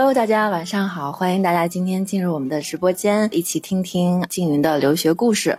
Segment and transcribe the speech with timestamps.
[0.00, 5.58] Hello，大家晚上好，欢迎大家今天进入我们的直播间，一起听听静云的留学故事。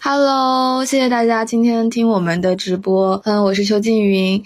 [0.00, 3.20] Hello，谢谢大家今天听我们的直播。
[3.26, 4.42] 嗯，我是邱静云。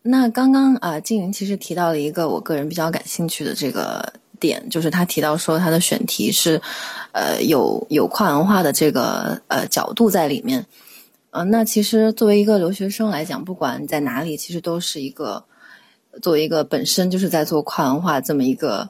[0.00, 6.58] 那刚刚啊，静云其实提到了一个我个人比较感兴趣的这个点，就是他提到说他的选题是，
[7.12, 10.64] 呃，有有跨文化的这个呃角度在里面。
[11.32, 15.44] 呃，那其实作为一个留学生来讲，不管在哪里，其实都是一个。
[16.20, 18.88] 作为一个本身就是在做跨文化这么一个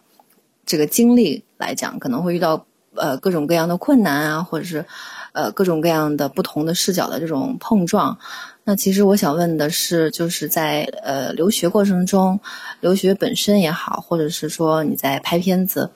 [0.65, 4.84] 这个经历来讲，可能会遇到呃各种各样的困难啊，或者是
[5.33, 8.19] 呃各种各样的不同的视角的这种碰撞。
[8.65, 12.38] 那其实我想问的是，就是在呃留学过程中，
[12.80, 15.91] 留学本身也好，或者是说你在拍片子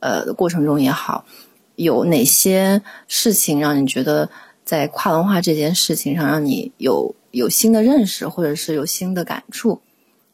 [0.00, 1.24] 呃过程中也好，
[1.76, 4.28] 有哪些事情让你觉得
[4.64, 9.80] 在跨文化这件事情上让你有有新的认识，或者是有新的感触？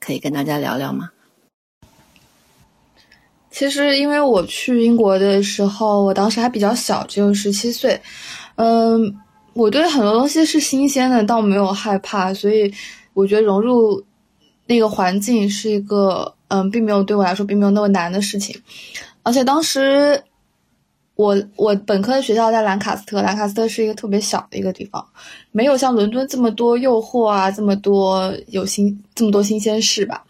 [0.07, 1.11] 可以跟大家聊聊吗？
[3.51, 8.01] 其实，因为我去英国的时候，我当时还比较小，只有十七岁。
[8.55, 9.13] 嗯，
[9.53, 12.73] 我对很多东西是新鲜的，倒没有害怕，所以
[13.15, 14.01] 我觉得融入
[14.67, 18.57] 那个环境是一个嗯，并没有对我来说并没有那么难的事情。
[19.25, 20.23] 而且当时
[21.17, 25.05] 我我本科的学校在兰卡斯特，兰卡斯特是一个特别小的一个地方，
[25.51, 30.25] 没有像伦敦这么多诱惑啊，这么多有新这么多新鲜事吧。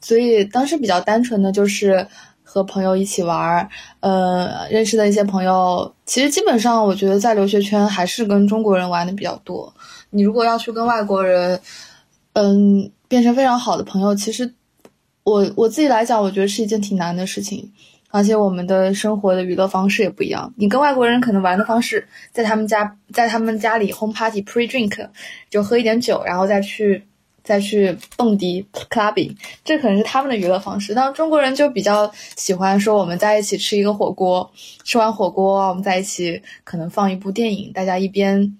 [0.00, 2.06] 所以当时比较单纯的就是。
[2.44, 3.66] 和朋友一起玩儿，
[4.00, 9.72] 呃，认识的一些朋友，其实基本上我觉得在留学圈还是跟中国人玩的比较多。
[10.10, 11.58] 你如果要去跟外国人，
[12.34, 14.52] 嗯，变成非常好的朋友，其实
[15.24, 17.72] 我我自己来讲，我觉得是一件挺难的事情。
[18.12, 20.54] 而且我们的生活的娱乐方式也不一样。
[20.56, 25.08] 你跟外国人可能玩的方式，在他们家，在他们家里 home party pre drink，
[25.50, 27.02] 就喝一点酒，然后再去。
[27.44, 30.94] 再去蹦迪 clubbing，这可能是他们的娱乐方式。
[30.94, 34.48] 但中国人就比较喜欢说，我们在一起吃一个火锅，
[34.84, 38.56] 吃完火锅，我们在一起可能放一部电影，大家一边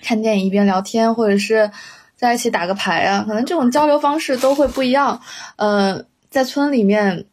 [0.00, 1.70] 看电影一边聊天，或者是
[2.16, 3.22] 在一起打个牌啊。
[3.28, 5.20] 可能这种交流方式都会不一样。
[5.56, 7.26] 呃，在村里面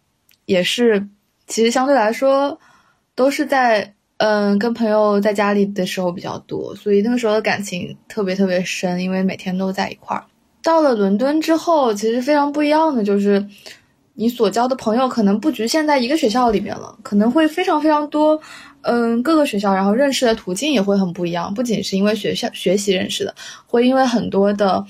[0.46, 1.08] 也是，
[1.48, 2.60] 其实相对来说
[3.16, 10.24] 都是在嗯跟朋友在家里的时候比较多，所以那个时候的感情特别特别深，因为每天都在一块儿。
[10.64, 13.46] 到了伦敦之后，其实非常不一样的就是，
[14.16, 18.42] 你所交的朋友可能不局限在一个学校里面了，可能会非常非常多，
[18.82, 21.54] 嗯，各个学校，然后认识的途径也会很不一样。
[21.54, 23.36] 不仅是因为学校学习认识的，
[23.68, 24.84] 会因为很多的，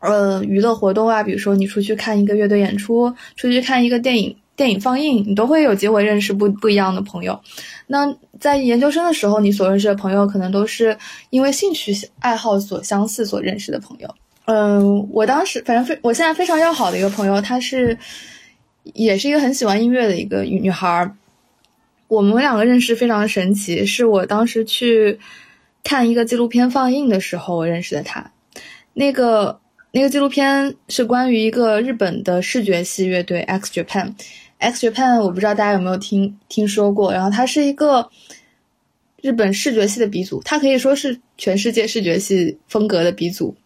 [0.00, 7.40] 呃，娱乐活动啊，比如说你出去看一个乐队演出，出去看一个电影电影放映，你都会有机会认识不不一样的朋友。
[7.86, 10.94] 那在研究生的时候，你所认识的朋友可能都是
[11.30, 14.14] 因为兴趣爱好所相似所认识的朋友。
[14.44, 17.96] 嗯，我当时反正非我现在非常要好的一个朋友，她是
[18.92, 21.16] 也是一个很喜欢音乐的一个女孩儿。
[22.08, 25.18] 我们两个认识非常神奇，是我当时去
[25.82, 28.30] 看一个纪录片放映的时候我认识的她。
[28.92, 29.58] 那个
[29.92, 34.12] 那个纪录片是关于一个日本的视觉系乐队 X Japan。
[34.60, 38.08] X Japan 我不知道大家有没有听听说过，然后它是一个
[39.20, 43.56] 日本视觉系的鼻祖，它可以说是全世界视觉系风格的鼻祖。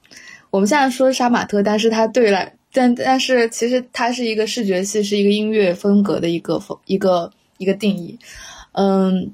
[0.50, 8.16] 我们现在说杀马特，但是它对来，但但是其实它是一个视觉系，是一个音乐风格的一个风一个一个定义。
[8.72, 9.32] 嗯，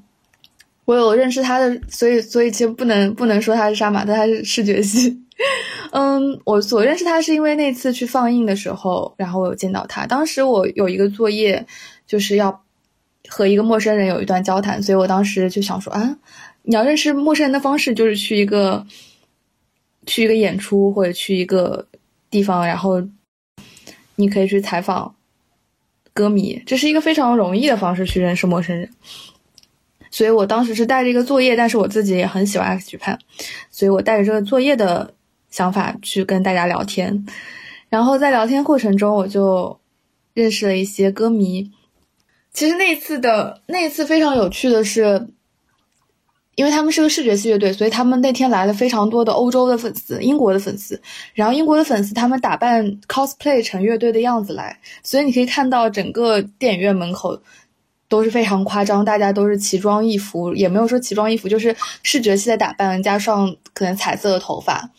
[0.85, 5.15] 我有认识他的，所以所以其实不能不能说他是杀马特，他是视觉系。
[5.91, 10.05] 嗯，我所认识他是因为那次去放映的时候，然后我有见到他。
[10.05, 11.65] 当时我有一个作业，
[12.07, 12.63] 就是要
[13.27, 16.17] 和一个陌生人有一段交谈，所以我当时就想说啊，
[16.63, 18.85] 你要认识陌生人的方式就是去一个。
[20.07, 21.87] 去一个演出或者去一个
[22.31, 22.99] 地方，然后
[24.15, 25.13] 你可以去采访
[26.11, 28.89] 歌迷，这是一个非常容易的方式去认识陌生人。
[30.09, 33.19] 所以我当时是带着一个作业，但是我自己也很喜欢 X 举判，
[33.69, 35.13] 所以我带着这个作业的
[35.51, 37.23] 想法去跟大家聊天。
[37.89, 39.79] 然后在聊天过程中，我就
[40.33, 41.71] 认识了一些歌迷。
[42.51, 45.27] 其实那一次的那一次非常有趣的是。
[46.55, 51.01] 因为他们是个视觉系乐队，所以他们那天来了非常多的欧洲的粉丝、英国的粉丝。
[51.33, 57.41] 然后英国的粉丝他们打扮 cosplay 成乐队的样子来，所以你可以看到整个电影院门口
[58.09, 64.91] 都是非常夸张，大家都是奇装异服，也没有说奇装异服，就是视觉系的打扮加上可能彩色的头发，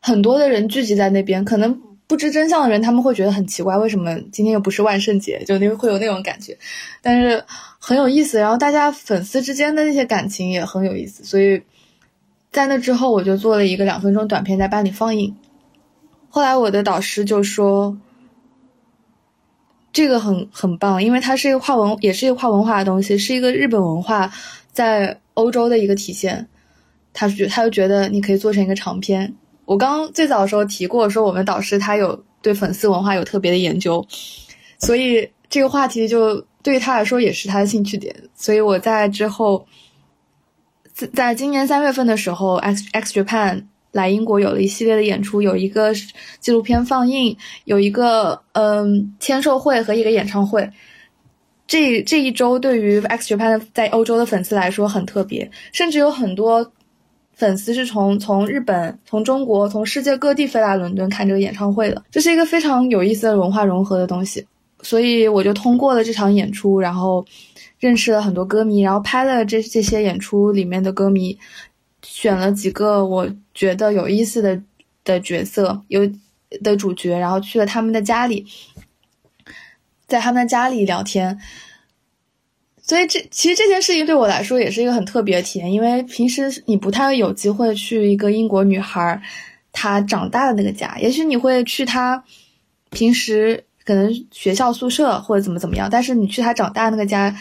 [0.00, 1.80] 很多的人聚集在那边，可能。
[2.10, 5.40] 不知真相的人，他们会觉得很奇怪，为什么今天又不是万圣节？
[5.46, 6.58] 就那会有那种感觉，
[7.00, 7.44] 但是
[7.78, 8.36] 很有意思。
[8.36, 11.62] 然后大家粉丝之间的那些感情也很有意思，所以
[12.50, 15.36] 在那之后，我就做了一个两分钟短片在班里放映。
[16.30, 17.96] 后来我的导师就说
[19.92, 24.28] ：“这个很很棒，因为它是一个跨文，也是一个跨文化的东西，是一个日本文化
[24.72, 26.48] 在欧洲的一个体现。
[27.12, 29.32] 他觉他就觉得你可以做成一个长篇。
[29.70, 34.04] 我刚最早的时候提过，说我们导师他有对粉丝文化有特别的研究，
[34.80, 38.12] 所以这个话题就对于他来说也是他的兴趣点。
[38.34, 39.64] 所以我在之后，
[40.92, 43.66] 在在今年三月份的时候，X X Japan。
[43.92, 45.92] 来英国有了一系列的演出，有一个
[46.38, 50.70] 纪录片放映，有一个嗯签售会和一个演唱会。
[51.66, 56.70] 这这一周对于 X Japan 在欧洲的粉丝来说很特别，甚至有很多
[57.40, 62.04] 粉丝是从从日本、从中国、从世界各地飞来伦敦看这个演唱会的。
[62.10, 64.46] 这是一个非常有意思的文化融合的东西，
[64.82, 67.24] 所以我就通过了这场演出，然后
[67.78, 71.38] 认识了很多歌迷，然后拍了这这些演出里面的歌迷。
[72.02, 74.62] 选了几个我觉得有意思的
[75.02, 76.02] 的角色，有
[76.62, 78.44] 的主角，然后去了他们的家里，
[80.06, 81.38] 在他们的家里聊天。
[82.90, 89.22] 所以这其实这件事情对我来说也是一个很特别的体验，因为平时你不太有机会去一个英国女孩
[89.70, 92.24] 她长大的那个家，也许你会去她
[92.90, 97.32] 平时可能学校宿舍或者怎么怎么样，但是你去她长大那个家，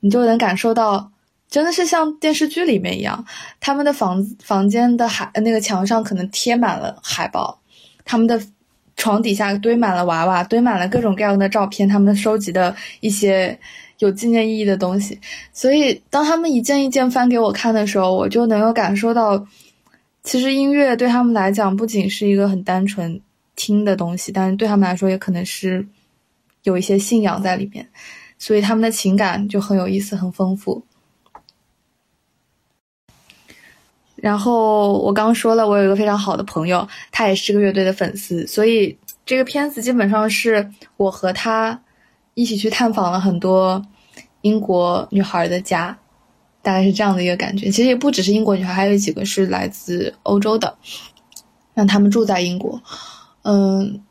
[0.00, 1.12] 你就能感受到。
[1.48, 3.24] 真的是像电视剧里面一样，
[3.60, 7.60] 他们的房房间的海那个墙上可能贴满了海报，
[8.04, 8.42] 他们的
[8.96, 13.56] 床底下堆满了娃娃，堆满了各种各样的照片，他们收集的一些
[13.98, 15.18] 有纪念意义的东西。
[15.52, 19.46] 所以当他们一件一件翻给我看的时候，我就能够感受到，
[20.22, 23.20] 其实音乐对他们来讲不仅是一个很单纯
[23.54, 25.86] 听的东西，但是对他们来说也可能是
[26.64, 27.88] 有一些信仰在里面，
[28.38, 30.82] 所以他们的情感就很有意思，很丰富。
[34.16, 41.78] 然后我刚说了，我有一个非常好的朋友，他也是这个乐队的粉丝，所以这个片子基本上是我和他
[42.36, 43.84] 一起去探访了很多
[44.42, 45.98] 英国女孩的家，
[46.62, 47.70] 大概是这样的一个感觉。
[47.70, 50.76] 其实也不只是英国女孩，还有几个是来自欧洲的，
[51.74, 52.80] 让他们住在英国。
[53.42, 54.02] 嗯，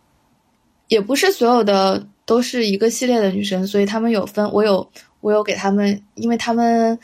[0.88, 4.90] 也不是所有的都是一个系列的女生，所以他们有分，我有
[5.22, 7.00] 我有给他们，因为他们。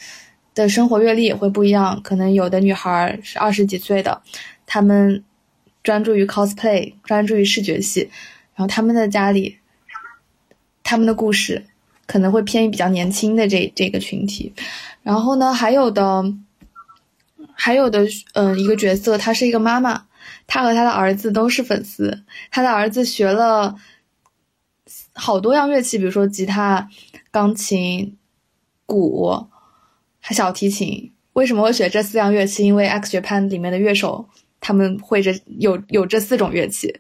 [0.53, 4.21] 的生活阅历也会不一样，可能有的女孩是二十几岁的，
[4.65, 5.23] 她们
[5.81, 8.01] 专注于 cosplay，专注于视觉系，
[8.53, 9.59] 然后他们的家里，
[10.91, 11.63] 他们的故事
[12.05, 14.51] 可能会偏于比较年轻的这这个群体，
[15.03, 16.21] 然后呢，还有的，
[17.53, 20.07] 还有的，嗯，一个角色，她是一个妈妈，
[20.47, 23.77] 她和她的儿子都是粉丝，她的儿子学了
[25.13, 26.89] 好多样乐器，比如说吉他、
[27.31, 28.17] 钢琴、
[28.85, 29.47] 鼓。
[30.19, 32.65] 还小提琴，为什么会选这四样乐器？
[32.65, 34.27] 因为 X Japan 里面的乐手
[34.59, 36.99] 他们会这有有这四种乐器，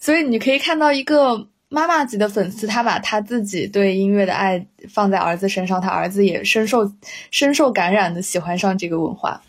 [0.00, 6.90] 所以你可以看到一个妈妈级的粉丝，他把他自己对音乐的爱放在儿子身上，他儿子也深受
[7.30, 9.40] 深受感染的喜欢上这个文化，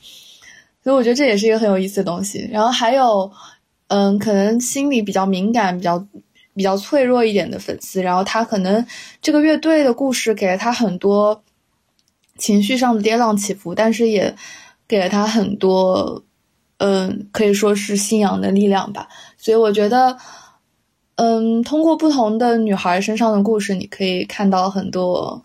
[0.84, 2.48] 所以我觉得这也是一个很有意思的东西。
[2.52, 3.32] 然后还有，
[3.88, 6.06] 嗯，可能心里比较敏感、比较
[6.54, 8.86] 比较脆弱一点的粉丝，然后他可能
[9.22, 11.44] 这个乐队的故事给了他很多。
[12.38, 14.34] 情绪上的跌宕起伏，但是也
[14.88, 16.24] 给了他很多，
[16.78, 19.10] 嗯，可以说是信仰的力量吧。
[19.38, 20.18] 所以我觉得，
[21.22, 25.44] 嗯，通过不同的女孩身上的故事，你可以看到很多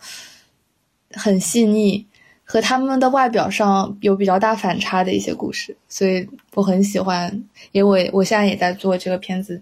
[1.11, 2.07] 很细腻
[2.45, 5.77] 和他们的外表上有比较大反差的一些故事。
[5.89, 9.61] 所以我很喜欢，因为我现在也在做这个片子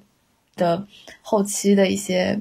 [0.55, 0.87] 的
[1.23, 2.39] 后期的一些，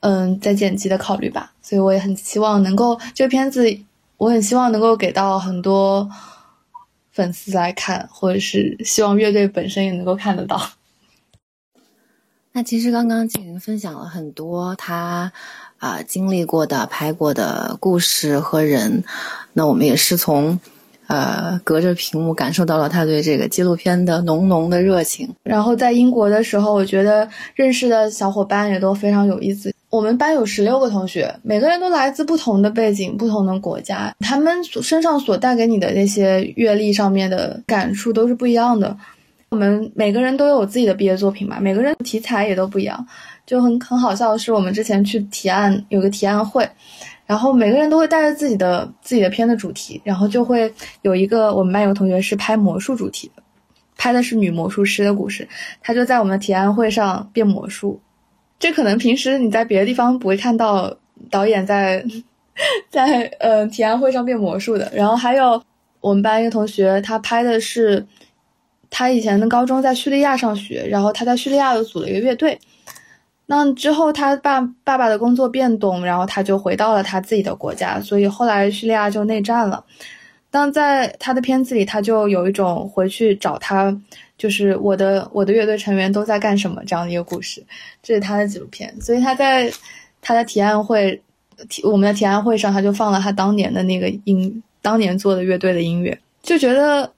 [0.00, 1.52] 嗯，在剪辑的考虑吧。
[1.60, 3.78] 所以我也很希望能够这个片子。
[4.16, 6.08] 我很希望能够给到很多
[7.12, 10.58] 粉丝来看，或者是希望乐队本身也能够看得到。
[12.56, 15.30] 那其实刚刚静云分享了很多他
[15.76, 19.04] 啊经历过的、拍过的故事和人，
[19.52, 20.58] 那我们也是从
[21.06, 25.28] 呃隔着屏幕感受到了他对这个纪录片的浓浓的热情。
[25.42, 29.70] 然后在英国的时候，我觉得认识的小伙伴也都非常有意思。
[29.90, 38.96] 我们班有十六个同学，每个人都来自不同的背景、不同的国家，他们身上所带给你的那些阅历上面的感触都是不一样的。
[39.56, 43.06] 我们每个人都有自己的毕业作品嘛，每个人题材也都不一样，
[43.46, 46.68] 就很很好笑的是，我们之前去提案有个提案会，
[47.24, 50.70] 然后每个人都会带着自己的自己的片的主题，然后就会
[51.00, 53.42] 有一个我们班有个同学是拍魔术主题的，
[53.96, 55.48] 拍的是女魔术师的故事，
[55.80, 57.98] 他就在我们的提案会上变魔术。
[58.58, 60.94] 这可能平时你在别的地方不会看到
[61.30, 62.04] 导演在
[62.92, 64.92] 在呃提案会上变魔术的。
[64.94, 65.62] 然后还有
[66.00, 68.06] 我们班一个同学，他拍的是
[68.98, 72.58] 他以前的高中在叙利亚上学，然后他在叙利亚又组了一个乐队，
[73.44, 79.84] 那之后他爸爸爸的工作变动，然后他就回到了他自己的国家，所以后来叙利亚就内战了。
[80.50, 83.94] 但在他的片子里，他就有一种回去找他，
[84.38, 87.62] 就是我的我的乐队成员都在干什么这样的一个故事。
[88.02, 89.70] 这是他的纪录片，所以他在
[90.22, 91.20] 他的提案会，
[91.68, 97.12] 提我们的提案会上，他就放了他当年的那个音，当年做的乐队的音乐，就觉得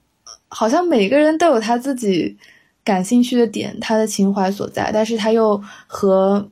[0.49, 2.37] 好像每个人都有他自己。
[2.81, 6.49] 感兴趣的点，他的情怀所在，但是他又和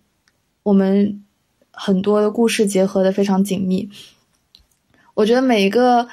[0.61, 1.23] 我们
[1.71, 3.89] 很多的故事结合的非常紧密。
[5.15, 6.07] 我觉得每一个，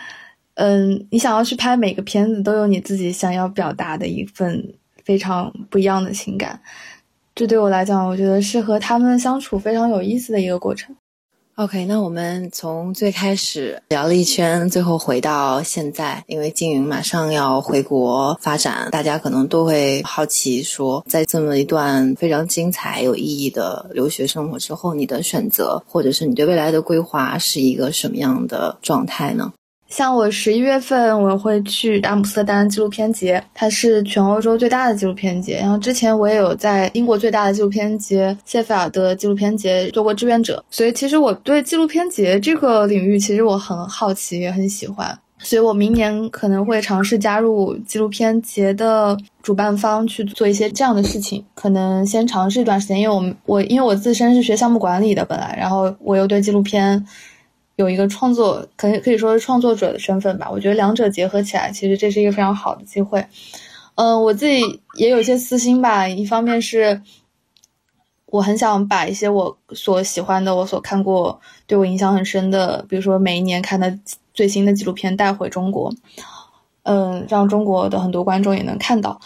[0.55, 4.73] 嗯，你想要去拍每个片子，都有你自己想要表达的一份
[5.05, 6.59] 非常不一样的情感。
[7.35, 10.97] 这对我来讲，我觉得是和他们相处非常有意思的一个过程。
[11.57, 29.53] OK，那我们从最开始聊了一圈，最后回到现在，因为金云马上要回国发展，大家可能都会好奇说，在这么一段非常精彩、有意义的留学生活之后，你的选择或者是你对未来的规划是一个什么样的状态呢？
[29.88, 35.59] 像我十一月份我会去阿姆斯特丹纪录片节，它是全欧洲最大的纪录片节。
[35.59, 45.17] 然后之前我也有在英国最大的纪录片节谢菲尔德纪录片节做过志愿者，所以其实我对纪录片节这个领域其实我很好奇，也很喜欢。
[45.38, 57.07] 所以我明年可能会尝试加入纪录片节的主办方去做一些这样的事情，可能先尝试一段时间，因为我们我因为我自身是学项目管理的本来，然后我又对纪录片。
[57.76, 60.49] 有一个创作，可以可以说是创作者的身份吧。
[60.50, 63.26] 我觉得两者结合起来，其实这是一个非常好的机会。
[63.97, 66.07] 嗯，我自己也有一些私心吧。
[66.09, 67.02] 一方面是，
[68.26, 73.99] 我很想把一些我所喜欢的、我所看过、对我影响很深的，比如说每一年看的
[74.33, 75.93] 最新的纪录片带回中国，
[76.85, 79.21] 嗯，让中国的很多观众也能看到。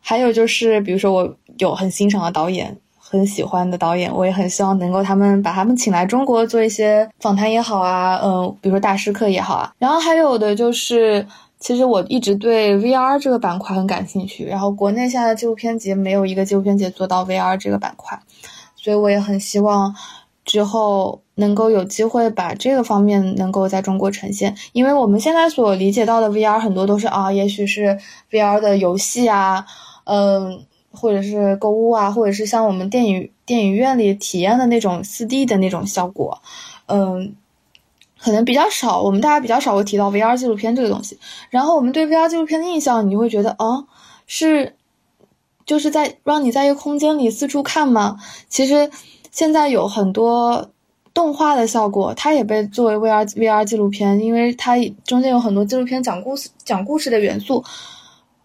[0.00, 2.78] 还有就是，比如说我有很欣赏的导演。
[3.10, 9.72] 很喜欢的导演，我也很希望能够他们把他们请来中国做一些访谈也好啊，嗯，比如说大师课也好啊。
[9.78, 11.26] 然后还有的就是，
[11.58, 14.44] 其实我一直对 VR 这个板块很感兴趣。
[14.44, 18.20] 然后国内现在的纪录片节没有一个纪录片节做到 VR 这个板块，
[18.76, 19.94] 所以我也很希望
[20.44, 24.54] 之后能够有机会把这个方面能够在中国呈现。
[24.72, 27.98] 因为我们现在所理解到的 VR 很多都是啊，也许是
[28.30, 29.64] VR 的游戏啊，
[30.04, 30.66] 嗯。
[30.90, 36.40] 或者是购物啊，或者是像我们电影电影院里体验的那种四 D 的那种效果，
[36.86, 37.34] 嗯，
[38.18, 39.02] 可能比较少。
[39.02, 41.18] 我们大家比较少会提到 VR 纪录片这个东西。
[41.50, 43.84] 然后我们对 VR 纪录片的印象，你会觉得啊，
[44.26, 44.74] 是
[45.66, 48.16] 就是在让你在一个空间里四处看吗？
[48.48, 48.90] 其实
[49.30, 50.70] 现在有很多
[51.12, 57.62] 动画的效果，它也被作为 VR VR 纪录片，因为它中间有很多纪录片讲故事讲故事的元素。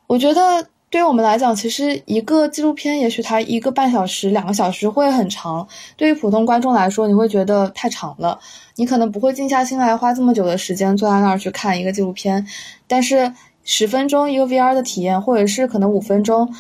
[0.08, 0.68] 我觉得。
[0.94, 5.68] 对于我们来讲，其实一个纪录片，也许它一个半小时、两个小时会很长。
[5.98, 8.40] 对于普通观众来说，你会觉得太长了，
[8.76, 12.46] 你可能不会静下心来花这么久的时间坐在那儿去看一个纪录片。
[12.88, 13.34] 但是
[13.64, 16.54] 十分钟一个 VR 的体验，或者是可能五分钟，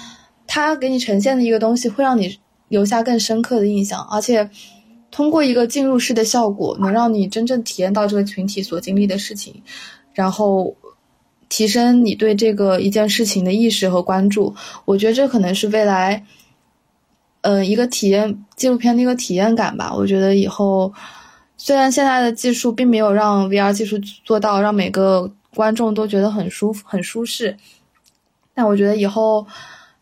[0.47, 4.49] 它给你呈现的一个东西，会让你留下更深刻的印象，而且
[5.11, 9.61] 通过一个进入式的效果，能让你真正体验到这个群体所经历的事情，
[10.11, 10.75] 然后。
[11.53, 14.55] 提升你对这个一件事情的意识和关注，
[14.85, 16.25] 我觉得这可能是未来，
[17.41, 19.93] 嗯，一个体验纪录片的一个体验感吧。
[19.93, 20.91] 我觉得以后，
[21.55, 27.55] 虽然现在的技术并没有让 VR 技术做到让每个观众都觉得很舒服、很舒适，
[28.55, 29.45] 但我觉得以后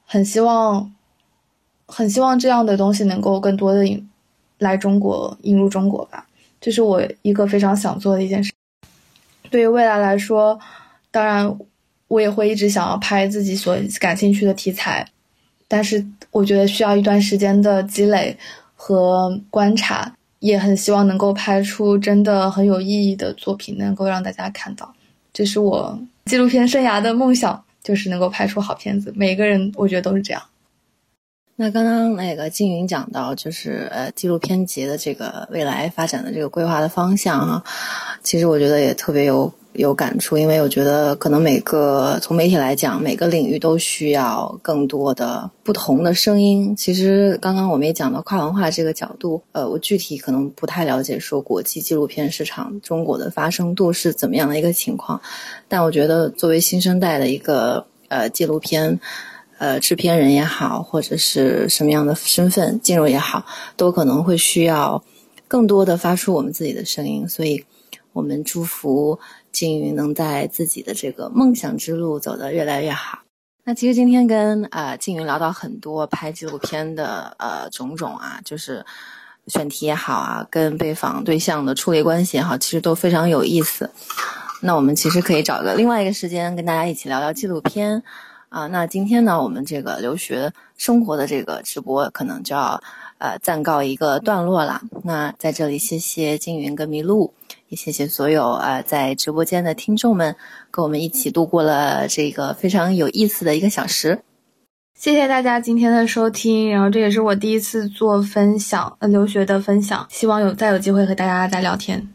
[0.06, 0.90] 很希望，
[1.86, 4.10] 很希望这样的东西能够更多的引
[4.58, 6.26] 来中国，引入中国吧。
[6.62, 8.54] 这是我一个非常想做的一件事。
[9.50, 10.58] 对于未来来说。
[11.12, 11.60] 当然，
[12.08, 15.06] 我也会一直想要拍自己所感兴趣的题材，
[15.68, 18.38] 但是我觉得需要一段时间的积累
[18.76, 24.94] 和观察，也很希望能够拍出真的很有意义的作品，能够让大家看到。
[25.34, 29.14] 这是我纪录片生涯的梦想，就是能够拍出好片子。
[29.16, 30.42] 每个人我觉得都是这样。
[31.58, 37.64] 那刚刚那个金云讲到，就是呃纪录片节的这个未来发展的这个规划的方向啊，
[38.24, 39.54] 其实我觉得也特别有。
[39.74, 46.76] 有感触，因为我觉得可能每个从媒体来讲，每个领域都需要更多的不同的声音。
[46.76, 55.22] 其实刚刚我们也讲到跨文化这个角度，呃，我具体可能不太了解说国际纪录片市场中国的发生度是怎么样的一个情况，
[55.70, 59.00] 但我觉得作为新生代的一个呃纪录片
[59.58, 63.46] 呃制片人也好，或者是什么样的身份进入也好，
[63.78, 65.02] 都可能会需要
[65.48, 67.64] 更多的发出我们自己的声音，所以
[68.12, 69.18] 我们祝福。
[69.52, 73.20] 金鱼能在自己的这个梦想之路走得越来越好。
[73.64, 78.84] 那其实今天跟呃静云聊到很多拍纪录片的呃种种啊，就是
[79.48, 83.90] 选题也好啊，跟被访对象的处理关系也好，其实都非常有意思。
[84.62, 88.04] 那我们其实可以找个另外一个时间跟大家一起聊聊纪录片
[88.50, 88.68] 啊。
[88.68, 92.82] 那今天呢，我们这个留学生活的这个直播可能就要
[93.20, 94.82] 呃暂告一个段落了。
[95.04, 97.34] 那在这里，谢谢静云跟麋鹿，
[97.72, 100.36] 也谢谢所有呃在直播间的听众们，
[100.72, 104.20] 跟我们一起度过了这个非常有意思的一个小时。
[104.94, 112.10] 谢谢大家今天的收听，然后这也是我第一次做分享，呃，留学的分享，希望有再有机会和大家再聊天。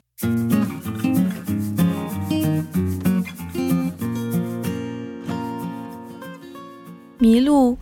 [7.18, 7.78] 迷路，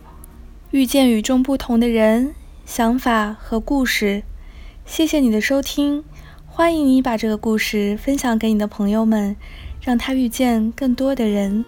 [0.71, 4.23] 遇见与众不同的人、想法和故事。
[4.87, 6.05] 谢谢你的收听，
[6.57, 9.35] 欢迎你把这个故事分享给你的朋友们，
[9.81, 11.65] 让他遇见更多的人。